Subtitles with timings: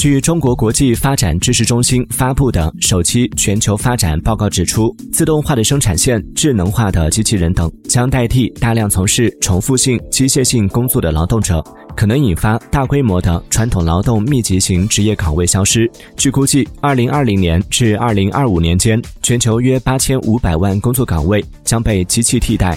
[0.00, 11.62] 据中国国际发展知识中心发布的首期全球发展报告指出自动化的生产线智能化的机器人等将代替大量从事重复性机械性工作的劳动者
[11.94, 15.86] 可能引发大规模的传统劳动密集型职业岗位消失。
[16.16, 22.74] 据估计二零二零年至二零二五年间全球约八千五百万工作岗位将被机器替代。